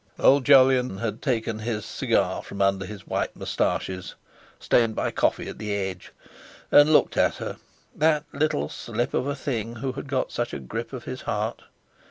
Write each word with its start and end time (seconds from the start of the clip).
Old 0.17 0.45
Jolyon 0.47 0.97
had 0.97 1.21
taken 1.21 1.59
his 1.59 1.85
cigar 1.85 2.41
from 2.41 2.59
under 2.59 2.87
his 2.87 3.05
white 3.05 3.35
moustaches, 3.35 4.15
stained 4.59 4.95
by 4.95 5.11
coffee 5.11 5.47
at 5.47 5.59
the 5.59 5.75
edge, 5.75 6.11
and 6.71 6.91
looked 6.91 7.17
at 7.17 7.35
her, 7.35 7.57
that 7.95 8.25
little 8.33 8.67
slip 8.67 9.13
of 9.13 9.27
a 9.27 9.35
thing 9.35 9.75
who 9.75 9.91
had 9.91 10.07
got 10.07 10.31
such 10.31 10.55
a 10.55 10.59
grip 10.59 10.91
of 10.91 11.03
his 11.03 11.21
heart. 11.21 11.65